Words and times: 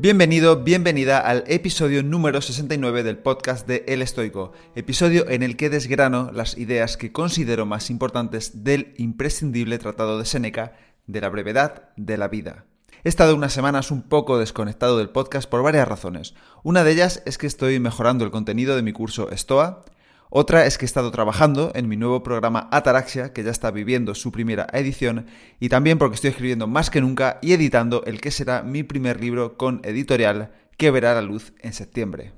Bienvenido, 0.00 0.62
bienvenida 0.62 1.18
al 1.18 1.42
episodio 1.48 2.04
número 2.04 2.40
69 2.40 3.02
del 3.02 3.18
podcast 3.18 3.66
de 3.66 3.84
El 3.88 4.00
Estoico, 4.00 4.52
episodio 4.76 5.28
en 5.28 5.42
el 5.42 5.56
que 5.56 5.70
desgrano 5.70 6.30
las 6.32 6.56
ideas 6.56 6.96
que 6.96 7.10
considero 7.10 7.66
más 7.66 7.90
importantes 7.90 8.62
del 8.62 8.94
imprescindible 8.96 9.76
tratado 9.78 10.16
de 10.16 10.24
Séneca 10.24 10.76
de 11.08 11.20
la 11.20 11.28
brevedad 11.30 11.88
de 11.96 12.16
la 12.16 12.28
vida. 12.28 12.64
He 13.02 13.08
estado 13.08 13.34
unas 13.34 13.52
semanas 13.52 13.90
un 13.90 14.02
poco 14.02 14.38
desconectado 14.38 14.98
del 14.98 15.10
podcast 15.10 15.50
por 15.50 15.64
varias 15.64 15.88
razones. 15.88 16.36
Una 16.62 16.84
de 16.84 16.92
ellas 16.92 17.20
es 17.26 17.36
que 17.36 17.48
estoy 17.48 17.80
mejorando 17.80 18.24
el 18.24 18.30
contenido 18.30 18.76
de 18.76 18.82
mi 18.82 18.92
curso 18.92 19.28
Stoa, 19.32 19.84
otra 20.30 20.66
es 20.66 20.76
que 20.76 20.84
he 20.84 20.86
estado 20.86 21.10
trabajando 21.10 21.72
en 21.74 21.88
mi 21.88 21.96
nuevo 21.96 22.22
programa 22.22 22.68
Ataraxia, 22.70 23.32
que 23.32 23.42
ya 23.42 23.50
está 23.50 23.70
viviendo 23.70 24.14
su 24.14 24.30
primera 24.30 24.66
edición, 24.72 25.26
y 25.58 25.70
también 25.70 25.96
porque 25.96 26.16
estoy 26.16 26.30
escribiendo 26.30 26.66
más 26.66 26.90
que 26.90 27.00
nunca 27.00 27.38
y 27.40 27.52
editando 27.52 28.02
el 28.04 28.20
que 28.20 28.30
será 28.30 28.62
mi 28.62 28.82
primer 28.82 29.20
libro 29.20 29.56
con 29.56 29.80
editorial 29.84 30.52
que 30.76 30.90
verá 30.90 31.14
la 31.14 31.22
luz 31.22 31.54
en 31.60 31.72
septiembre. 31.72 32.32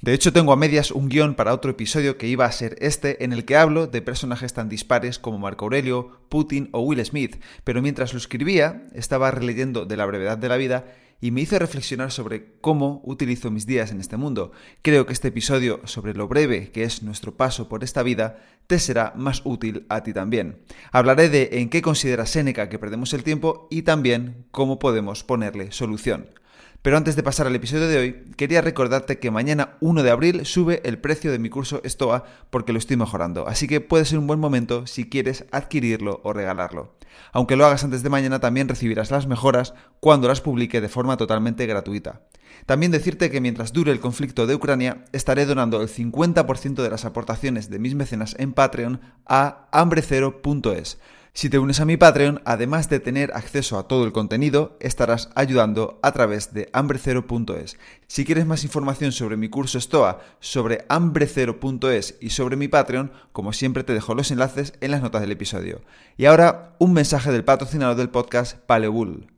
De 0.00 0.14
hecho, 0.14 0.32
tengo 0.32 0.52
a 0.52 0.56
medias 0.56 0.92
un 0.92 1.08
guion 1.08 1.34
para 1.34 1.52
otro 1.52 1.72
episodio 1.72 2.16
que 2.18 2.28
iba 2.28 2.44
a 2.44 2.52
ser 2.52 2.76
este, 2.80 3.24
en 3.24 3.32
el 3.32 3.44
que 3.44 3.56
hablo 3.56 3.88
de 3.88 4.00
personajes 4.00 4.54
tan 4.54 4.68
dispares 4.68 5.18
como 5.18 5.38
Marco 5.38 5.64
Aurelio, 5.64 6.20
Putin 6.28 6.68
o 6.72 6.80
Will 6.80 7.04
Smith, 7.04 7.42
pero 7.64 7.82
mientras 7.82 8.12
lo 8.12 8.18
escribía, 8.18 8.84
estaba 8.94 9.32
releyendo 9.32 9.86
de 9.86 9.96
la 9.96 10.06
brevedad 10.06 10.38
de 10.38 10.48
la 10.48 10.56
vida 10.56 10.86
y 11.20 11.30
me 11.30 11.40
hizo 11.40 11.58
reflexionar 11.58 12.12
sobre 12.12 12.52
cómo 12.60 13.00
utilizo 13.04 13.50
mis 13.50 13.66
días 13.66 13.90
en 13.90 14.00
este 14.00 14.16
mundo. 14.16 14.52
Creo 14.82 15.06
que 15.06 15.12
este 15.12 15.28
episodio 15.28 15.80
sobre 15.84 16.14
lo 16.14 16.28
breve 16.28 16.70
que 16.70 16.84
es 16.84 17.02
nuestro 17.02 17.36
paso 17.36 17.68
por 17.68 17.84
esta 17.84 18.02
vida 18.02 18.38
te 18.66 18.78
será 18.78 19.12
más 19.16 19.42
útil 19.44 19.86
a 19.88 20.02
ti 20.02 20.12
también. 20.12 20.62
Hablaré 20.92 21.28
de 21.28 21.48
en 21.52 21.70
qué 21.70 21.82
considera 21.82 22.26
Séneca 22.26 22.68
que 22.68 22.78
perdemos 22.78 23.12
el 23.14 23.24
tiempo 23.24 23.66
y 23.70 23.82
también 23.82 24.46
cómo 24.50 24.78
podemos 24.78 25.24
ponerle 25.24 25.72
solución. 25.72 26.28
Pero 26.82 26.96
antes 26.96 27.16
de 27.16 27.24
pasar 27.24 27.48
al 27.48 27.56
episodio 27.56 27.88
de 27.88 27.98
hoy, 27.98 28.24
quería 28.36 28.60
recordarte 28.60 29.18
que 29.18 29.32
mañana 29.32 29.76
1 29.80 30.04
de 30.04 30.10
abril 30.10 30.46
sube 30.46 30.80
el 30.84 30.98
precio 30.98 31.32
de 31.32 31.40
mi 31.40 31.50
curso 31.50 31.82
Stoa 31.84 32.24
porque 32.50 32.72
lo 32.72 32.78
estoy 32.78 32.96
mejorando, 32.96 33.48
así 33.48 33.66
que 33.66 33.80
puede 33.80 34.04
ser 34.04 34.18
un 34.18 34.28
buen 34.28 34.38
momento 34.38 34.86
si 34.86 35.08
quieres 35.08 35.44
adquirirlo 35.50 36.20
o 36.22 36.32
regalarlo. 36.32 36.94
Aunque 37.32 37.56
lo 37.56 37.66
hagas 37.66 37.82
antes 37.82 38.04
de 38.04 38.10
mañana, 38.10 38.38
también 38.38 38.68
recibirás 38.68 39.10
las 39.10 39.26
mejoras 39.26 39.74
cuando 39.98 40.28
las 40.28 40.40
publique 40.40 40.80
de 40.80 40.88
forma 40.88 41.16
totalmente 41.16 41.66
gratuita. 41.66 42.20
También 42.64 42.92
decirte 42.92 43.30
que 43.30 43.40
mientras 43.40 43.72
dure 43.72 43.90
el 43.90 44.00
conflicto 44.00 44.46
de 44.46 44.54
Ucrania, 44.54 45.04
estaré 45.12 45.46
donando 45.46 45.82
el 45.82 45.88
50% 45.88 46.82
de 46.82 46.90
las 46.90 47.04
aportaciones 47.04 47.70
de 47.70 47.80
mis 47.80 47.96
mecenas 47.96 48.36
en 48.38 48.52
Patreon 48.52 49.00
a 49.26 49.68
hambrecero.es 49.72 50.98
si 51.38 51.48
te 51.48 51.60
unes 51.60 51.78
a 51.78 51.84
mi 51.84 51.96
Patreon, 51.96 52.42
además 52.44 52.90
de 52.90 52.98
tener 52.98 53.30
acceso 53.32 53.78
a 53.78 53.86
todo 53.86 54.04
el 54.04 54.10
contenido, 54.10 54.76
estarás 54.80 55.30
ayudando 55.36 56.00
a 56.02 56.10
través 56.10 56.52
de 56.52 56.68
hambrecero.es. 56.72 57.78
Si 58.08 58.24
quieres 58.24 58.44
más 58.44 58.64
información 58.64 59.12
sobre 59.12 59.36
mi 59.36 59.48
curso 59.48 59.80
Stoa, 59.80 60.18
sobre 60.40 60.84
hambrecero.es 60.88 62.16
y 62.20 62.30
sobre 62.30 62.56
mi 62.56 62.66
Patreon, 62.66 63.12
como 63.30 63.52
siempre 63.52 63.84
te 63.84 63.94
dejo 63.94 64.16
los 64.16 64.32
enlaces 64.32 64.72
en 64.80 64.90
las 64.90 65.00
notas 65.00 65.20
del 65.20 65.30
episodio. 65.30 65.80
Y 66.16 66.24
ahora, 66.24 66.74
un 66.80 66.92
mensaje 66.92 67.30
del 67.30 67.44
patrocinador 67.44 67.94
del 67.94 68.10
podcast, 68.10 68.58
Palebull. 68.66 69.28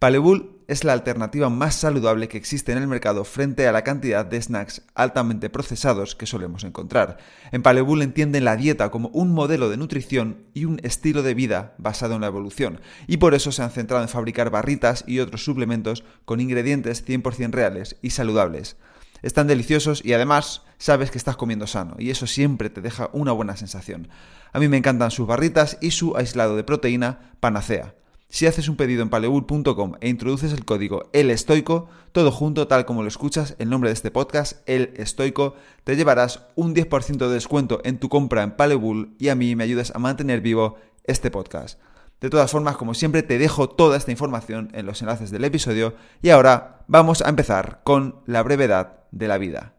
Palebull 0.00 0.53
es 0.68 0.84
la 0.84 0.92
alternativa 0.92 1.48
más 1.50 1.74
saludable 1.74 2.28
que 2.28 2.38
existe 2.38 2.72
en 2.72 2.78
el 2.78 2.86
mercado 2.86 3.24
frente 3.24 3.66
a 3.66 3.72
la 3.72 3.84
cantidad 3.84 4.24
de 4.24 4.40
snacks 4.40 4.82
altamente 4.94 5.50
procesados 5.50 6.14
que 6.14 6.26
solemos 6.26 6.64
encontrar. 6.64 7.18
En 7.52 7.62
Palebull 7.62 8.02
entienden 8.02 8.44
la 8.44 8.56
dieta 8.56 8.90
como 8.90 9.08
un 9.08 9.32
modelo 9.32 9.70
de 9.70 9.76
nutrición 9.76 10.46
y 10.54 10.64
un 10.64 10.80
estilo 10.82 11.22
de 11.22 11.34
vida 11.34 11.74
basado 11.78 12.14
en 12.14 12.20
la 12.20 12.28
evolución, 12.28 12.80
y 13.06 13.18
por 13.18 13.34
eso 13.34 13.52
se 13.52 13.62
han 13.62 13.70
centrado 13.70 14.02
en 14.02 14.08
fabricar 14.08 14.50
barritas 14.50 15.04
y 15.06 15.20
otros 15.20 15.44
suplementos 15.44 16.04
con 16.24 16.40
ingredientes 16.40 17.06
100% 17.06 17.50
reales 17.50 17.96
y 18.02 18.10
saludables. 18.10 18.76
Están 19.22 19.46
deliciosos 19.46 20.04
y 20.04 20.12
además 20.12 20.62
sabes 20.76 21.10
que 21.10 21.16
estás 21.16 21.36
comiendo 21.36 21.66
sano 21.66 21.96
y 21.98 22.10
eso 22.10 22.26
siempre 22.26 22.68
te 22.68 22.82
deja 22.82 23.08
una 23.14 23.32
buena 23.32 23.56
sensación. 23.56 24.08
A 24.52 24.58
mí 24.58 24.68
me 24.68 24.76
encantan 24.76 25.10
sus 25.10 25.26
barritas 25.26 25.78
y 25.80 25.92
su 25.92 26.14
aislado 26.14 26.56
de 26.56 26.64
proteína 26.64 27.32
Panacea. 27.40 27.94
Si 28.34 28.48
haces 28.48 28.68
un 28.68 28.74
pedido 28.74 29.04
en 29.04 29.10
paleul.com 29.10 29.92
e 30.00 30.08
introduces 30.08 30.52
el 30.52 30.64
código 30.64 31.08
El 31.12 31.30
Estoico, 31.30 31.88
todo 32.10 32.32
junto, 32.32 32.66
tal 32.66 32.84
como 32.84 33.02
lo 33.02 33.08
escuchas, 33.08 33.54
el 33.60 33.70
nombre 33.70 33.90
de 33.90 33.94
este 33.94 34.10
podcast, 34.10 34.68
El 34.68 34.92
Estoico, 34.96 35.54
te 35.84 35.94
llevarás 35.94 36.44
un 36.56 36.74
10% 36.74 37.28
de 37.28 37.32
descuento 37.32 37.80
en 37.84 38.00
tu 38.00 38.08
compra 38.08 38.42
en 38.42 38.56
Palebull 38.56 39.14
y 39.20 39.28
a 39.28 39.36
mí 39.36 39.54
me 39.54 39.62
ayudas 39.62 39.92
a 39.94 40.00
mantener 40.00 40.40
vivo 40.40 40.78
este 41.04 41.30
podcast. 41.30 41.78
De 42.20 42.28
todas 42.28 42.50
formas, 42.50 42.76
como 42.76 42.94
siempre, 42.94 43.22
te 43.22 43.38
dejo 43.38 43.68
toda 43.68 43.96
esta 43.96 44.10
información 44.10 44.68
en 44.74 44.86
los 44.86 45.00
enlaces 45.00 45.30
del 45.30 45.44
episodio 45.44 45.94
y 46.20 46.30
ahora 46.30 46.82
vamos 46.88 47.22
a 47.22 47.28
empezar 47.28 47.82
con 47.84 48.16
la 48.26 48.42
brevedad 48.42 49.04
de 49.12 49.28
la 49.28 49.38
vida. 49.38 49.74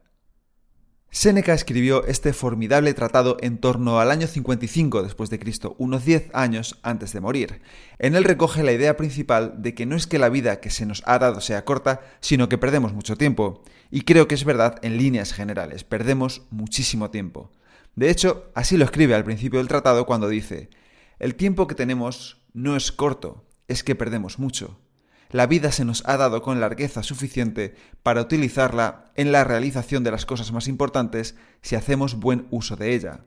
Séneca 1.10 1.54
escribió 1.54 2.06
este 2.06 2.34
formidable 2.34 2.94
tratado 2.94 3.38
en 3.40 3.58
torno 3.58 4.00
al 4.00 4.12
año 4.12 4.28
55 4.28 5.02
después 5.02 5.30
de 5.30 5.40
Cristo, 5.40 5.76
unos 5.78 6.04
10 6.04 6.30
años 6.34 6.78
antes 6.84 7.14
de 7.14 7.22
morir. 7.22 7.62
En 8.00 8.16
él 8.16 8.26
recoge 8.26 8.64
la 8.64 8.74
idea 8.74 8.98
principal 8.98 9.62
de 9.62 9.74
que 9.74 9.86
no 9.86 9.96
es 9.96 10.08
que 10.08 10.20
la 10.20 10.30
vida 10.30 10.60
que 10.60 10.70
se 10.70 10.86
nos 10.86 11.04
ha 11.06 11.18
dado 11.18 11.40
sea 11.40 11.64
corta, 11.64 12.02
sino 12.20 12.50
que 12.50 12.58
perdemos 12.58 12.94
mucho 12.94 13.16
tiempo. 13.16 13.64
Y 13.92 14.02
creo 14.02 14.28
que 14.28 14.36
es 14.36 14.44
verdad 14.44 14.78
en 14.82 14.98
líneas 14.98 15.32
generales, 15.32 15.84
perdemos 15.84 16.44
muchísimo 16.50 17.12
tiempo. 17.12 17.50
De 17.96 18.10
hecho, 18.10 18.52
así 18.54 18.76
lo 18.76 18.84
escribe 18.84 19.16
al 19.16 19.24
principio 19.24 19.60
del 19.60 19.70
tratado 19.70 20.06
cuando 20.06 20.28
dice, 20.28 20.70
el 21.20 21.36
tiempo 21.36 21.66
que 21.66 21.76
tenemos 21.76 22.42
no 22.54 22.76
es 22.76 22.92
corto, 22.92 23.46
es 23.68 23.84
que 23.84 23.96
perdemos 23.96 24.38
mucho 24.38 24.78
la 25.30 25.48
vida 25.48 25.72
se 25.72 25.86
nos 25.86 26.04
ha 26.06 26.18
dado 26.18 26.42
con 26.42 26.60
largueza 26.60 27.04
suficiente 27.04 27.76
para 28.04 28.22
utilizarla 28.22 29.12
en 29.16 29.32
la 29.32 29.44
realización 29.44 30.04
de 30.04 30.12
las 30.12 30.26
cosas 30.26 30.52
más 30.52 30.68
importantes 30.68 31.36
si 31.62 31.76
hacemos 31.76 32.16
buen 32.16 32.48
uso 32.52 32.76
de 32.76 32.94
ella. 32.94 33.26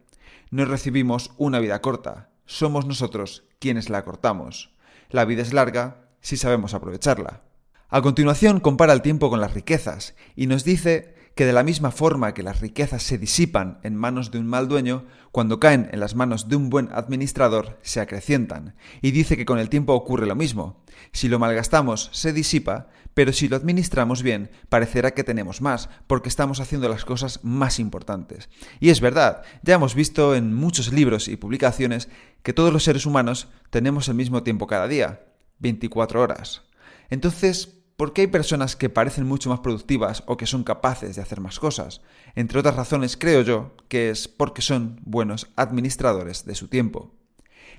No 0.51 0.65
recibimos 0.65 1.33
una 1.37 1.59
vida 1.59 1.81
corta, 1.81 2.31
somos 2.47 2.87
nosotros 2.87 3.45
quienes 3.59 3.91
la 3.91 4.05
cortamos. 4.05 4.75
La 5.11 5.25
vida 5.25 5.43
es 5.43 5.53
larga 5.53 6.09
si 6.21 6.37
sabemos 6.37 6.75
aprovecharla. 6.75 7.43
A 7.91 8.03
continuación 8.03 8.61
compara 8.61 8.93
el 8.93 9.03
tiempo 9.03 9.31
con 9.31 9.41
las 9.41 9.55
riquezas 9.55 10.15
y 10.37 10.47
nos 10.47 10.65
dice 10.65 11.15
que 11.39 11.47
de 11.47 11.53
la 11.53 11.63
misma 11.63 11.93
forma 11.93 12.35
que 12.35 12.43
las 12.43 12.59
riquezas 12.59 13.01
se 13.05 13.17
disipan 13.17 13.79
en 13.85 13.95
manos 13.95 14.33
de 14.33 14.41
un 14.41 14.47
mal 14.49 14.67
dueño, 14.67 15.05
cuando 15.31 15.61
caen 15.61 15.89
en 15.93 16.01
las 16.01 16.17
manos 16.17 16.49
de 16.49 16.57
un 16.57 16.69
buen 16.69 16.89
administrador 16.91 17.79
se 17.83 18.01
acrecientan, 18.01 18.75
y 19.03 19.13
dice 19.13 19.37
que 19.37 19.45
con 19.45 19.61
el 19.61 19.69
tiempo 19.69 19.93
ocurre 19.93 20.27
lo 20.27 20.35
mismo. 20.35 20.83
Si 21.13 21.29
lo 21.29 21.39
malgastamos, 21.39 22.11
se 22.13 22.33
disipa, 22.33 22.89
pero 23.15 23.33
si 23.33 23.47
lo 23.47 23.55
administramos 23.55 24.25
bien, 24.25 24.51
parecerá 24.69 25.13
que 25.13 25.23
tenemos 25.23 25.61
más, 25.61 25.89
porque 26.09 26.29
estamos 26.29 26.59
haciendo 26.59 26.89
las 26.89 27.05
cosas 27.05 27.45
más 27.45 27.79
importantes. 27.79 28.49
Y 28.81 28.91
es 28.91 29.01
verdad, 29.01 29.45
ya 29.63 29.77
hemos 29.77 29.95
visto 29.95 30.35
en 30.35 30.53
muchos 30.53 30.93
libros 30.93 31.29
y 31.29 31.37
publicaciones 31.37 32.09
que 32.43 32.53
todos 32.53 32.73
los 32.73 32.83
seres 32.83 33.07
humanos 33.07 33.47
tenemos 33.71 34.09
el 34.09 34.17
mismo 34.17 34.43
tiempo 34.43 34.67
cada 34.67 34.89
día, 34.89 35.21
24 35.61 36.21
horas. 36.21 36.63
Entonces, 37.11 37.78
¿Por 37.99 38.13
qué 38.13 38.21
hay 38.21 38.27
personas 38.29 38.77
que 38.77 38.91
parecen 38.91 39.27
mucho 39.27 39.51
más 39.51 39.59
productivas 39.59 40.23
o 40.27 40.37
que 40.37 40.47
son 40.47 40.63
capaces 40.63 41.17
de 41.17 41.23
hacer 41.23 41.41
más 41.41 41.59
cosas? 41.59 42.01
Entre 42.37 42.61
otras 42.61 42.77
razones, 42.77 43.17
creo 43.17 43.43
yo, 43.43 43.75
que 43.89 44.11
es 44.11 44.29
porque 44.29 44.63
son 44.63 45.01
buenos 45.03 45.49
administradores 45.57 46.45
de 46.45 46.55
su 46.55 46.69
tiempo. 46.69 47.13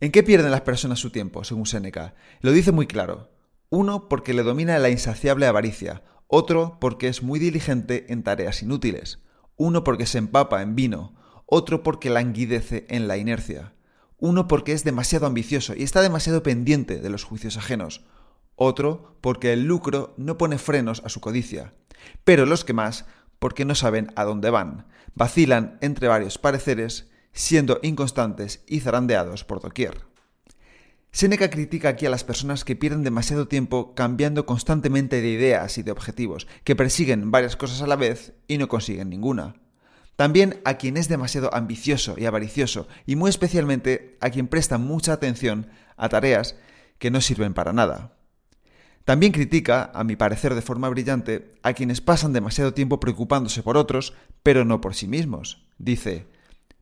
¿En 0.02 0.12
qué 0.12 0.22
pierden 0.22 0.52
las 0.52 0.60
personas 0.60 1.00
su 1.00 1.10
tiempo, 1.10 1.46
según 1.46 1.66
Séneca? 1.66 2.16
Lo 2.42 2.52
dice 2.52 2.74
muy 2.74 2.86
claro. 2.86 3.32
Uno, 3.70 4.10
porque 4.10 4.34
le 4.34 4.44
domina 4.44 4.78
la 4.78 4.90
insaciable 4.90 5.48
avaricia. 5.48 6.04
Otro, 6.28 6.80
porque 6.82 7.08
es 7.08 7.24
muy 7.24 7.40
diligente 7.40 8.08
en 8.10 8.22
tareas 8.22 8.62
inútiles. 8.62 9.20
Uno, 9.56 9.86
porque 9.86 10.06
se 10.06 10.18
empapa 10.18 10.62
en 10.62 10.76
vino. 10.76 11.16
Otro, 11.46 11.82
porque 11.82 12.10
languidece 12.10 12.86
en 12.90 13.08
la 13.08 13.16
inercia. 13.16 13.74
Uno, 14.18 14.50
porque 14.50 14.74
es 14.74 14.84
demasiado 14.84 15.28
ambicioso 15.28 15.76
y 15.78 15.84
está 15.84 16.02
demasiado 16.02 16.44
pendiente 16.44 17.00
de 17.00 17.10
los 17.10 17.24
juicios 17.24 17.56
ajenos 17.56 18.04
otro 18.60 19.18
porque 19.22 19.54
el 19.54 19.64
lucro 19.64 20.14
no 20.18 20.38
pone 20.38 20.58
frenos 20.58 21.02
a 21.06 21.10
su 21.10 21.22
codicia, 21.22 21.74
pero 22.24 22.46
los 22.46 22.64
que 22.64 22.74
más 22.74 23.06
porque 23.40 23.66
no 23.66 23.74
saben 23.74 24.12
a 24.16 24.26
dónde 24.26 24.50
van, 24.50 24.86
vacilan 25.16 25.78
entre 25.82 26.08
varios 26.08 26.38
pareceres, 26.38 27.10
siendo 27.32 27.80
inconstantes 27.82 28.64
y 28.68 28.82
zarandeados 28.82 29.46
por 29.46 29.62
doquier. 29.62 30.10
Séneca 31.12 31.50
critica 31.50 31.90
aquí 31.90 32.06
a 32.06 32.10
las 32.10 32.24
personas 32.24 32.64
que 32.64 32.76
pierden 32.76 33.04
demasiado 33.04 33.48
tiempo 33.48 33.96
cambiando 33.96 34.46
constantemente 34.46 35.22
de 35.22 35.30
ideas 35.30 35.78
y 35.78 35.84
de 35.84 35.92
objetivos, 35.92 36.46
que 36.64 36.76
persiguen 36.76 37.32
varias 37.32 37.56
cosas 37.56 37.82
a 37.82 37.88
la 37.88 37.96
vez 37.96 38.34
y 38.48 38.58
no 38.58 38.68
consiguen 38.68 39.10
ninguna. 39.10 39.56
También 40.16 40.60
a 40.66 40.76
quien 40.76 40.98
es 40.98 41.08
demasiado 41.08 41.54
ambicioso 41.54 42.16
y 42.18 42.26
avaricioso, 42.26 42.88
y 43.06 43.16
muy 43.16 43.30
especialmente 43.30 44.18
a 44.22 44.30
quien 44.30 44.48
presta 44.48 44.78
mucha 44.78 45.14
atención 45.14 45.70
a 45.98 46.10
tareas 46.10 46.58
que 47.00 47.10
no 47.10 47.22
sirven 47.22 47.54
para 47.54 47.74
nada. 47.74 48.19
También 49.10 49.32
critica, 49.32 49.90
a 49.96 50.04
mi 50.04 50.16
parecer 50.16 50.54
de 50.54 50.62
forma 50.62 50.88
brillante, 50.88 51.50
a 51.64 51.74
quienes 51.74 52.00
pasan 52.00 52.32
demasiado 52.32 52.76
tiempo 52.76 53.00
preocupándose 53.00 53.64
por 53.64 53.76
otros, 53.76 54.14
pero 54.44 54.66
no 54.66 54.82
por 54.82 54.94
sí 54.94 55.08
mismos. 55.08 55.66
Dice, 55.80 56.28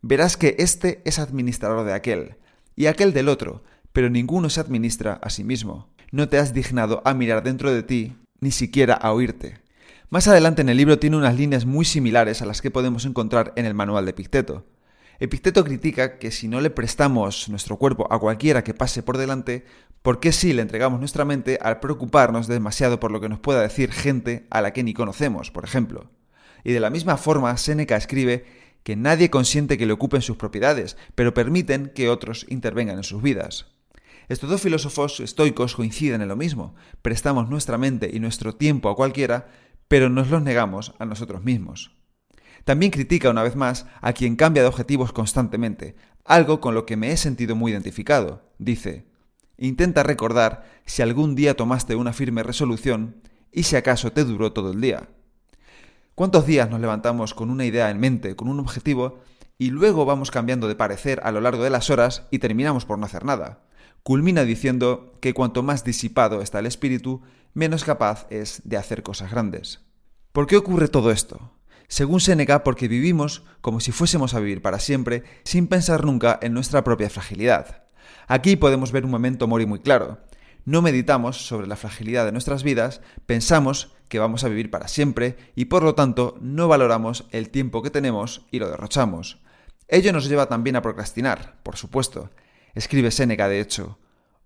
verás 0.01 0.35
que 0.35 0.57
este 0.59 1.01
es 1.05 1.19
administrador 1.19 1.85
de 1.85 1.93
aquel, 1.93 2.35
y 2.75 2.87
aquel 2.87 3.13
del 3.13 3.29
otro, 3.29 3.63
pero 3.93 4.09
ninguno 4.09 4.49
se 4.49 4.59
administra 4.59 5.13
a 5.23 5.29
sí 5.29 5.45
mismo. 5.45 5.87
No 6.11 6.27
te 6.27 6.37
has 6.37 6.53
dignado 6.53 7.01
a 7.05 7.13
mirar 7.13 7.43
dentro 7.43 7.71
de 7.71 7.83
ti, 7.83 8.17
ni 8.41 8.51
siquiera 8.51 8.95
a 8.95 9.13
oírte. 9.13 9.61
Más 10.09 10.27
adelante 10.27 10.61
en 10.61 10.67
el 10.67 10.75
libro 10.75 10.99
tiene 10.99 11.15
unas 11.15 11.37
líneas 11.37 11.65
muy 11.65 11.85
similares 11.85 12.41
a 12.41 12.45
las 12.45 12.61
que 12.61 12.71
podemos 12.71 13.05
encontrar 13.05 13.53
en 13.55 13.65
el 13.65 13.73
manual 13.73 14.03
de 14.03 14.11
Epicteto. 14.11 14.65
Epicteto 15.19 15.63
critica 15.63 16.19
que 16.19 16.29
si 16.29 16.47
no 16.47 16.61
le 16.61 16.69
prestamos 16.69 17.49
nuestro 17.49 17.77
cuerpo 17.77 18.07
a 18.11 18.19
cualquiera 18.19 18.63
que 18.63 18.75
pase 18.75 19.01
por 19.01 19.17
delante, 19.17 19.65
¿por 20.03 20.19
qué 20.19 20.31
sí 20.31 20.53
le 20.53 20.61
entregamos 20.61 20.99
nuestra 20.99 21.25
mente 21.25 21.57
al 21.59 21.79
preocuparnos 21.79 22.45
demasiado 22.45 22.99
por 22.99 23.11
lo 23.11 23.19
que 23.19 23.29
nos 23.29 23.39
pueda 23.39 23.61
decir 23.61 23.91
gente 23.91 24.45
a 24.51 24.61
la 24.61 24.73
que 24.73 24.83
ni 24.83 24.93
conocemos, 24.93 25.49
por 25.49 25.63
ejemplo? 25.63 26.11
Y 26.63 26.71
de 26.71 26.79
la 26.79 26.91
misma 26.91 27.17
forma, 27.17 27.57
Séneca 27.57 27.95
escribe 27.95 28.45
que 28.83 28.95
nadie 28.95 29.31
consiente 29.31 29.77
que 29.77 29.87
le 29.87 29.93
ocupen 29.93 30.21
sus 30.21 30.37
propiedades, 30.37 30.97
pero 31.15 31.33
permiten 31.33 31.91
que 31.95 32.09
otros 32.09 32.45
intervengan 32.47 32.97
en 32.97 33.03
sus 33.03 33.21
vidas. 33.21 33.65
Estos 34.29 34.49
dos 34.49 34.61
filósofos 34.61 35.19
estoicos 35.19 35.75
coinciden 35.75 36.21
en 36.21 36.27
lo 36.27 36.35
mismo. 36.35 36.75
Prestamos 37.01 37.49
nuestra 37.49 37.77
mente 37.77 38.11
y 38.13 38.19
nuestro 38.19 38.53
tiempo 38.53 38.89
a 38.89 38.95
cualquiera, 38.95 39.47
pero 39.87 40.09
nos 40.09 40.29
los 40.29 40.43
negamos 40.43 40.93
a 40.99 41.05
nosotros 41.05 41.43
mismos. 41.43 41.96
También 42.67 42.91
critica 42.91 43.29
una 43.29 43.43
vez 43.43 43.55
más 43.55 43.85
a 44.01 44.11
quien 44.11 44.35
cambia 44.35 44.61
de 44.61 44.67
objetivos 44.67 45.13
constantemente, 45.13 45.95
algo 46.25 46.59
con 46.59 46.75
lo 46.75 46.85
que 46.85 46.97
me 46.97 47.13
he 47.13 47.15
sentido 47.15 47.55
muy 47.55 47.71
identificado. 47.71 48.41
Dice, 48.57 49.05
intenta 49.57 50.03
recordar 50.03 50.65
si 50.85 51.01
algún 51.01 51.33
día 51.33 51.55
tomaste 51.55 51.95
una 51.95 52.11
firme 52.11 52.43
resolución 52.43 53.21
y 53.53 53.63
si 53.63 53.77
acaso 53.77 54.11
te 54.11 54.25
duró 54.25 54.51
todo 54.51 54.73
el 54.73 54.81
día. 54.81 55.07
¿Cuántos 56.13 56.45
días 56.45 56.69
nos 56.69 56.81
levantamos 56.81 57.33
con 57.33 57.51
una 57.51 57.63
idea 57.63 57.89
en 57.89 58.01
mente, 58.01 58.35
con 58.35 58.49
un 58.49 58.59
objetivo, 58.59 59.21
y 59.57 59.69
luego 59.69 60.03
vamos 60.03 60.29
cambiando 60.29 60.67
de 60.67 60.75
parecer 60.75 61.21
a 61.23 61.31
lo 61.31 61.39
largo 61.39 61.63
de 61.63 61.69
las 61.69 61.89
horas 61.89 62.27
y 62.31 62.39
terminamos 62.39 62.83
por 62.83 62.99
no 62.99 63.05
hacer 63.05 63.23
nada? 63.23 63.61
Culmina 64.03 64.43
diciendo 64.43 65.17
que 65.21 65.33
cuanto 65.33 65.63
más 65.63 65.85
disipado 65.85 66.41
está 66.41 66.59
el 66.59 66.65
espíritu, 66.65 67.21
menos 67.53 67.85
capaz 67.85 68.27
es 68.29 68.59
de 68.65 68.75
hacer 68.75 69.03
cosas 69.03 69.31
grandes. 69.31 69.79
¿Por 70.33 70.47
qué 70.47 70.57
ocurre 70.57 70.89
todo 70.89 71.11
esto? 71.11 71.53
Según 71.89 72.19
Séneca, 72.19 72.63
porque 72.63 72.89
vivimos 72.89 73.43
como 73.61 73.79
si 73.79 73.91
fuésemos 73.91 74.33
a 74.33 74.39
vivir 74.39 74.61
para 74.61 74.79
siempre, 74.79 75.23
sin 75.43 75.67
pensar 75.67 76.03
nunca 76.03 76.37
en 76.41 76.53
nuestra 76.53 76.83
propia 76.83 77.09
fragilidad. 77.09 77.83
Aquí 78.27 78.57
podemos 78.57 78.91
ver 78.91 79.05
un 79.05 79.11
momento 79.11 79.47
mori 79.47 79.65
muy 79.65 79.79
claro. 79.79 80.19
No 80.65 80.81
meditamos 80.81 81.47
sobre 81.47 81.65
la 81.65 81.77
fragilidad 81.77 82.25
de 82.25 82.33
nuestras 82.33 82.63
vidas, 82.63 82.99
pensamos 83.25 83.95
que 84.09 84.19
vamos 84.19 84.43
a 84.43 84.49
vivir 84.49 84.69
para 84.69 84.89
siempre 84.89 85.37
y 85.55 85.65
por 85.65 85.83
lo 85.83 85.95
tanto 85.95 86.37
no 86.41 86.67
valoramos 86.67 87.25
el 87.31 87.49
tiempo 87.49 87.81
que 87.81 87.89
tenemos 87.89 88.45
y 88.51 88.59
lo 88.59 88.69
derrochamos. 88.69 89.39
Ello 89.87 90.11
nos 90.11 90.27
lleva 90.27 90.49
también 90.49 90.75
a 90.75 90.81
procrastinar, 90.81 91.55
por 91.63 91.77
supuesto. 91.77 92.31
Escribe 92.75 93.11
Séneca, 93.11 93.47
de 93.47 93.61
hecho, 93.61 93.97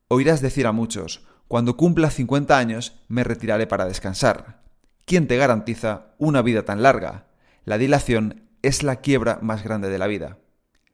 oirás 0.08 0.42
decir 0.42 0.68
a 0.68 0.72
muchos, 0.72 1.26
cuando 1.48 1.76
cumpla 1.76 2.12
50 2.12 2.56
años 2.56 3.02
me 3.08 3.24
retiraré 3.24 3.66
para 3.66 3.86
descansar. 3.86 4.62
¿Quién 5.06 5.28
te 5.28 5.38
garantiza 5.38 6.14
una 6.20 6.44
vida 6.44 6.64
tan 6.66 6.84
larga? 6.84 7.31
La 7.64 7.78
dilación 7.78 8.50
es 8.64 8.82
la 8.82 9.02
quiebra 9.02 9.38
más 9.44 9.64
grande 9.64 9.90
de 9.90 10.00
la 10.00 10.08
vida. 10.08 10.40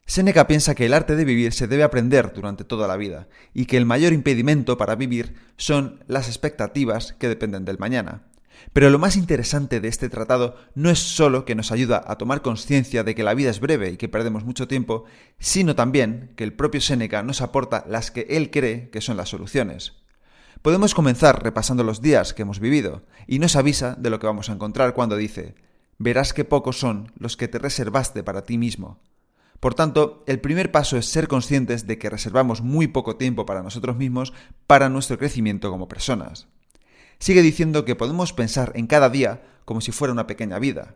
Séneca 0.06 0.48
piensa 0.48 0.76
que 0.76 0.86
el 0.86 0.94
arte 0.94 1.16
de 1.16 1.24
vivir 1.24 1.54
se 1.54 1.68
debe 1.68 1.84
aprender 1.84 2.34
durante 2.34 2.66
toda 2.66 2.90
la 2.90 2.98
vida 2.98 3.30
y 3.54 3.68
que 3.68 3.78
el 3.78 3.86
mayor 3.86 4.12
impedimento 4.12 4.78
para 4.78 4.96
vivir 4.96 5.36
son 5.56 6.04
las 6.08 6.28
expectativas 6.28 7.14
que 7.14 7.30
dependen 7.30 7.64
del 7.64 7.80
mañana. 7.80 8.24
Pero 8.74 8.90
lo 8.90 9.00
más 9.00 9.16
interesante 9.16 9.80
de 9.80 9.88
este 9.88 10.10
tratado 10.10 10.56
no 10.76 10.90
es 10.90 11.00
solo 11.00 11.46
que 11.46 11.56
nos 11.56 11.72
ayuda 11.72 12.04
a 12.06 12.18
tomar 12.18 12.42
conciencia 12.42 13.04
de 13.04 13.16
que 13.16 13.24
la 13.24 13.34
vida 13.34 13.50
es 13.50 13.62
breve 13.62 13.92
y 13.92 13.98
que 13.98 14.10
perdemos 14.10 14.44
mucho 14.44 14.68
tiempo, 14.68 15.06
sino 15.40 15.74
también 15.74 16.34
que 16.36 16.44
el 16.44 16.54
propio 16.54 16.82
Séneca 16.82 17.24
nos 17.24 17.42
aporta 17.42 17.86
las 17.88 18.12
que 18.12 18.28
él 18.30 18.52
cree 18.52 18.90
que 18.90 19.00
son 19.00 19.16
las 19.16 19.30
soluciones. 19.30 19.94
Podemos 20.62 20.94
comenzar 20.94 21.44
repasando 21.44 21.84
los 21.84 22.02
días 22.02 22.34
que 22.34 22.42
hemos 22.42 22.60
vivido 22.60 23.06
y 23.26 23.40
nos 23.40 23.56
avisa 23.56 23.96
de 23.96 24.10
lo 24.10 24.20
que 24.20 24.28
vamos 24.28 24.50
a 24.50 24.54
encontrar 24.54 24.94
cuando 24.94 25.16
dice 25.16 25.56
verás 25.98 26.34
que 26.34 26.46
pocos 26.46 26.80
son 26.80 27.12
los 27.18 27.38
que 27.38 27.48
te 27.48 27.60
reservaste 27.60 28.24
para 28.24 28.44
ti 28.44 28.58
mismo. 28.58 29.00
Por 29.60 29.74
tanto, 29.74 30.24
el 30.28 30.40
primer 30.40 30.72
paso 30.72 30.98
es 30.98 31.08
ser 31.08 31.28
conscientes 31.28 31.88
de 31.88 31.98
que 31.98 32.10
reservamos 32.10 32.62
muy 32.62 32.88
poco 32.88 33.16
tiempo 33.16 33.46
para 33.46 33.64
nosotros 33.64 33.98
mismos 33.98 34.34
para 34.68 34.90
nuestro 34.90 35.18
crecimiento 35.18 35.72
como 35.72 35.88
personas. 35.88 36.48
Sigue 37.20 37.42
diciendo 37.42 37.84
que 37.84 37.96
podemos 37.96 38.34
pensar 38.34 38.72
en 38.76 38.86
cada 38.86 39.10
día 39.10 39.42
como 39.66 39.82
si 39.82 39.92
fuera 39.92 40.14
una 40.14 40.28
pequeña 40.28 40.60
vida. 40.60 40.96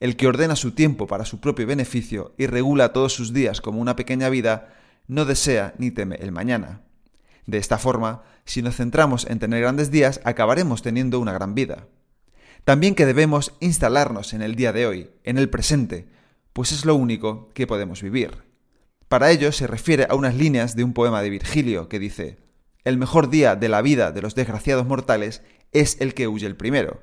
El 0.00 0.16
que 0.16 0.26
ordena 0.26 0.56
su 0.56 0.72
tiempo 0.72 1.06
para 1.06 1.26
su 1.26 1.38
propio 1.38 1.66
beneficio 1.66 2.34
y 2.38 2.46
regula 2.46 2.92
todos 2.92 3.12
sus 3.12 3.32
días 3.32 3.60
como 3.60 3.80
una 3.80 3.94
pequeña 3.94 4.30
vida, 4.30 4.74
no 5.06 5.26
desea 5.26 5.74
ni 5.78 5.90
teme 5.90 6.16
el 6.16 6.32
mañana. 6.32 6.80
De 7.46 7.58
esta 7.58 7.76
forma, 7.76 8.22
si 8.44 8.62
nos 8.62 8.76
centramos 8.76 9.26
en 9.26 9.38
tener 9.38 9.60
grandes 9.60 9.90
días, 9.90 10.20
acabaremos 10.24 10.82
teniendo 10.82 11.20
una 11.20 11.32
gran 11.32 11.54
vida. 11.54 11.86
También 12.64 12.94
que 12.94 13.06
debemos 13.06 13.54
instalarnos 13.58 14.34
en 14.34 14.42
el 14.42 14.54
día 14.54 14.72
de 14.72 14.86
hoy, 14.86 15.10
en 15.24 15.36
el 15.36 15.50
presente, 15.50 16.06
pues 16.52 16.70
es 16.70 16.84
lo 16.84 16.94
único 16.94 17.50
que 17.54 17.66
podemos 17.66 18.02
vivir. 18.02 18.44
Para 19.08 19.32
ello 19.32 19.50
se 19.50 19.66
refiere 19.66 20.06
a 20.08 20.14
unas 20.14 20.36
líneas 20.36 20.76
de 20.76 20.84
un 20.84 20.92
poema 20.92 21.22
de 21.22 21.30
Virgilio 21.30 21.88
que 21.88 21.98
dice, 21.98 22.38
El 22.84 22.98
mejor 22.98 23.30
día 23.30 23.56
de 23.56 23.68
la 23.68 23.82
vida 23.82 24.12
de 24.12 24.22
los 24.22 24.36
desgraciados 24.36 24.86
mortales 24.86 25.42
es 25.72 26.00
el 26.00 26.14
que 26.14 26.28
huye 26.28 26.46
el 26.46 26.56
primero, 26.56 27.02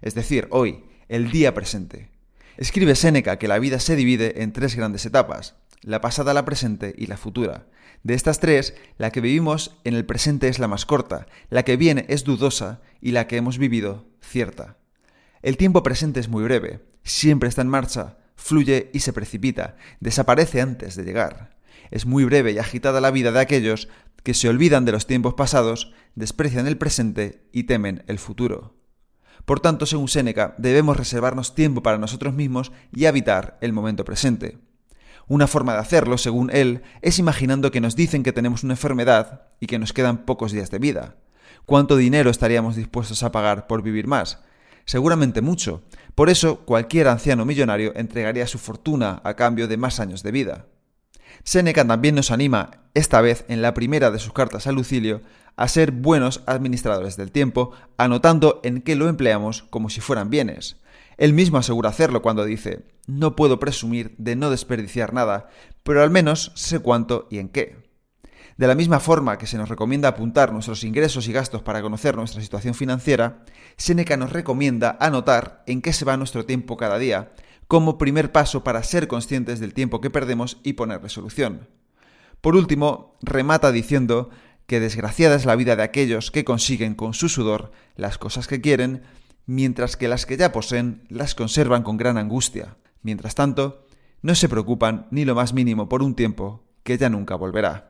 es 0.00 0.14
decir, 0.14 0.46
hoy, 0.50 0.84
el 1.08 1.32
día 1.32 1.54
presente. 1.54 2.08
Escribe 2.56 2.94
Séneca 2.94 3.38
que 3.38 3.48
la 3.48 3.58
vida 3.58 3.80
se 3.80 3.96
divide 3.96 4.42
en 4.42 4.52
tres 4.52 4.76
grandes 4.76 5.04
etapas, 5.06 5.56
la 5.82 6.00
pasada, 6.00 6.34
la 6.34 6.44
presente 6.44 6.94
y 6.96 7.06
la 7.06 7.16
futura. 7.16 7.66
De 8.04 8.14
estas 8.14 8.38
tres, 8.38 8.74
la 8.96 9.10
que 9.10 9.20
vivimos 9.20 9.76
en 9.82 9.94
el 9.94 10.06
presente 10.06 10.46
es 10.46 10.60
la 10.60 10.68
más 10.68 10.86
corta, 10.86 11.26
la 11.48 11.64
que 11.64 11.76
viene 11.76 12.06
es 12.08 12.22
dudosa 12.22 12.80
y 13.00 13.10
la 13.10 13.26
que 13.26 13.38
hemos 13.38 13.58
vivido 13.58 14.06
cierta. 14.20 14.76
El 15.42 15.56
tiempo 15.56 15.82
presente 15.82 16.20
es 16.20 16.28
muy 16.28 16.44
breve, 16.44 16.80
siempre 17.02 17.48
está 17.48 17.62
en 17.62 17.68
marcha, 17.68 18.18
fluye 18.36 18.90
y 18.92 19.00
se 19.00 19.14
precipita, 19.14 19.76
desaparece 19.98 20.60
antes 20.60 20.96
de 20.96 21.04
llegar. 21.04 21.56
Es 21.90 22.04
muy 22.04 22.24
breve 22.24 22.52
y 22.52 22.58
agitada 22.58 23.00
la 23.00 23.10
vida 23.10 23.32
de 23.32 23.40
aquellos 23.40 23.88
que 24.22 24.34
se 24.34 24.50
olvidan 24.50 24.84
de 24.84 24.92
los 24.92 25.06
tiempos 25.06 25.32
pasados, 25.32 25.94
desprecian 26.14 26.66
el 26.66 26.76
presente 26.76 27.48
y 27.52 27.64
temen 27.64 28.04
el 28.06 28.18
futuro. 28.18 28.74
Por 29.46 29.60
tanto, 29.60 29.86
según 29.86 30.08
Séneca, 30.08 30.54
debemos 30.58 30.98
reservarnos 30.98 31.54
tiempo 31.54 31.82
para 31.82 31.96
nosotros 31.96 32.34
mismos 32.34 32.70
y 32.94 33.06
habitar 33.06 33.56
el 33.62 33.72
momento 33.72 34.04
presente. 34.04 34.58
Una 35.26 35.46
forma 35.46 35.72
de 35.72 35.78
hacerlo, 35.78 36.18
según 36.18 36.50
él, 36.52 36.82
es 37.00 37.18
imaginando 37.18 37.70
que 37.70 37.80
nos 37.80 37.96
dicen 37.96 38.22
que 38.22 38.34
tenemos 38.34 38.62
una 38.62 38.74
enfermedad 38.74 39.48
y 39.58 39.68
que 39.68 39.78
nos 39.78 39.94
quedan 39.94 40.26
pocos 40.26 40.52
días 40.52 40.70
de 40.70 40.78
vida. 40.78 41.16
¿Cuánto 41.64 41.96
dinero 41.96 42.30
estaríamos 42.30 42.76
dispuestos 42.76 43.22
a 43.22 43.32
pagar 43.32 43.66
por 43.66 43.82
vivir 43.82 44.06
más? 44.06 44.40
Seguramente 44.90 45.40
mucho. 45.40 45.84
Por 46.16 46.30
eso, 46.30 46.64
cualquier 46.64 47.06
anciano 47.06 47.44
millonario 47.44 47.92
entregaría 47.94 48.48
su 48.48 48.58
fortuna 48.58 49.20
a 49.22 49.34
cambio 49.34 49.68
de 49.68 49.76
más 49.76 50.00
años 50.00 50.24
de 50.24 50.32
vida. 50.32 50.66
Séneca 51.44 51.86
también 51.86 52.16
nos 52.16 52.32
anima, 52.32 52.88
esta 52.94 53.20
vez 53.20 53.44
en 53.46 53.62
la 53.62 53.72
primera 53.72 54.10
de 54.10 54.18
sus 54.18 54.32
cartas 54.32 54.66
a 54.66 54.72
Lucilio, 54.72 55.22
a 55.54 55.68
ser 55.68 55.92
buenos 55.92 56.42
administradores 56.46 57.16
del 57.16 57.30
tiempo, 57.30 57.70
anotando 57.98 58.60
en 58.64 58.82
qué 58.82 58.96
lo 58.96 59.08
empleamos 59.08 59.62
como 59.70 59.90
si 59.90 60.00
fueran 60.00 60.28
bienes. 60.28 60.78
Él 61.18 61.34
mismo 61.34 61.58
asegura 61.58 61.90
hacerlo 61.90 62.20
cuando 62.20 62.44
dice, 62.44 62.84
no 63.06 63.36
puedo 63.36 63.60
presumir 63.60 64.16
de 64.18 64.34
no 64.34 64.50
desperdiciar 64.50 65.14
nada, 65.14 65.50
pero 65.84 66.02
al 66.02 66.10
menos 66.10 66.50
sé 66.56 66.80
cuánto 66.80 67.28
y 67.30 67.38
en 67.38 67.48
qué. 67.48 67.89
De 68.60 68.66
la 68.66 68.74
misma 68.74 69.00
forma 69.00 69.38
que 69.38 69.46
se 69.46 69.56
nos 69.56 69.70
recomienda 69.70 70.08
apuntar 70.08 70.52
nuestros 70.52 70.84
ingresos 70.84 71.26
y 71.26 71.32
gastos 71.32 71.62
para 71.62 71.80
conocer 71.80 72.14
nuestra 72.14 72.42
situación 72.42 72.74
financiera, 72.74 73.42
Seneca 73.78 74.18
nos 74.18 74.34
recomienda 74.34 74.98
anotar 75.00 75.62
en 75.66 75.80
qué 75.80 75.94
se 75.94 76.04
va 76.04 76.18
nuestro 76.18 76.44
tiempo 76.44 76.76
cada 76.76 76.98
día, 76.98 77.32
como 77.68 77.96
primer 77.96 78.32
paso 78.32 78.62
para 78.62 78.82
ser 78.82 79.08
conscientes 79.08 79.60
del 79.60 79.72
tiempo 79.72 80.02
que 80.02 80.10
perdemos 80.10 80.58
y 80.62 80.74
poner 80.74 81.00
resolución. 81.00 81.68
Por 82.42 82.54
último, 82.54 83.16
remata 83.22 83.72
diciendo 83.72 84.28
que 84.66 84.78
desgraciada 84.78 85.36
es 85.36 85.46
la 85.46 85.56
vida 85.56 85.74
de 85.74 85.82
aquellos 85.82 86.30
que 86.30 86.44
consiguen 86.44 86.94
con 86.94 87.14
su 87.14 87.30
sudor 87.30 87.72
las 87.96 88.18
cosas 88.18 88.46
que 88.46 88.60
quieren, 88.60 89.04
mientras 89.46 89.96
que 89.96 90.06
las 90.06 90.26
que 90.26 90.36
ya 90.36 90.52
poseen 90.52 91.04
las 91.08 91.34
conservan 91.34 91.82
con 91.82 91.96
gran 91.96 92.18
angustia. 92.18 92.76
Mientras 93.00 93.34
tanto, 93.34 93.86
no 94.20 94.34
se 94.34 94.50
preocupan 94.50 95.06
ni 95.10 95.24
lo 95.24 95.34
más 95.34 95.54
mínimo 95.54 95.88
por 95.88 96.02
un 96.02 96.14
tiempo 96.14 96.62
que 96.82 96.98
ya 96.98 97.08
nunca 97.08 97.36
volverá. 97.36 97.89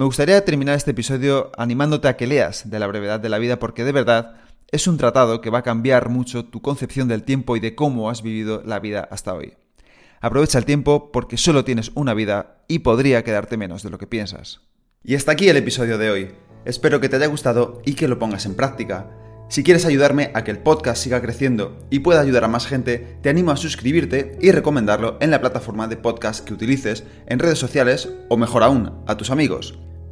Me 0.00 0.06
gustaría 0.06 0.42
terminar 0.46 0.76
este 0.76 0.92
episodio 0.92 1.52
animándote 1.58 2.08
a 2.08 2.16
que 2.16 2.26
leas 2.26 2.70
de 2.70 2.78
la 2.78 2.86
brevedad 2.86 3.20
de 3.20 3.28
la 3.28 3.36
vida 3.36 3.58
porque 3.58 3.84
de 3.84 3.92
verdad 3.92 4.36
es 4.70 4.86
un 4.86 4.96
tratado 4.96 5.42
que 5.42 5.50
va 5.50 5.58
a 5.58 5.62
cambiar 5.62 6.08
mucho 6.08 6.46
tu 6.46 6.62
concepción 6.62 7.06
del 7.06 7.22
tiempo 7.22 7.54
y 7.54 7.60
de 7.60 7.74
cómo 7.74 8.08
has 8.08 8.22
vivido 8.22 8.62
la 8.64 8.80
vida 8.80 9.06
hasta 9.10 9.34
hoy. 9.34 9.58
Aprovecha 10.22 10.56
el 10.56 10.64
tiempo 10.64 11.12
porque 11.12 11.36
solo 11.36 11.66
tienes 11.66 11.92
una 11.96 12.14
vida 12.14 12.64
y 12.66 12.78
podría 12.78 13.24
quedarte 13.24 13.58
menos 13.58 13.82
de 13.82 13.90
lo 13.90 13.98
que 13.98 14.06
piensas. 14.06 14.62
Y 15.04 15.16
hasta 15.16 15.32
aquí 15.32 15.50
el 15.50 15.58
episodio 15.58 15.98
de 15.98 16.08
hoy. 16.08 16.30
Espero 16.64 16.98
que 16.98 17.10
te 17.10 17.16
haya 17.16 17.26
gustado 17.26 17.82
y 17.84 17.92
que 17.92 18.08
lo 18.08 18.18
pongas 18.18 18.46
en 18.46 18.54
práctica. 18.54 19.10
Si 19.50 19.62
quieres 19.62 19.84
ayudarme 19.84 20.30
a 20.32 20.44
que 20.44 20.50
el 20.50 20.60
podcast 20.60 21.02
siga 21.02 21.20
creciendo 21.20 21.76
y 21.90 21.98
pueda 21.98 22.22
ayudar 22.22 22.44
a 22.44 22.48
más 22.48 22.66
gente, 22.66 23.18
te 23.20 23.28
animo 23.28 23.50
a 23.50 23.58
suscribirte 23.58 24.38
y 24.40 24.50
recomendarlo 24.50 25.18
en 25.20 25.30
la 25.30 25.42
plataforma 25.42 25.88
de 25.88 25.98
podcast 25.98 26.42
que 26.42 26.54
utilices, 26.54 27.04
en 27.26 27.38
redes 27.38 27.58
sociales 27.58 28.08
o 28.30 28.38
mejor 28.38 28.62
aún, 28.62 29.02
a 29.06 29.18
tus 29.18 29.28
amigos. 29.28 29.78